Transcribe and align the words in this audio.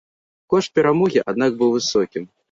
Кошт 0.53 0.71
перамогі, 0.79 1.21
аднак, 1.33 1.51
быў 1.59 1.69
высокім. 1.75 2.25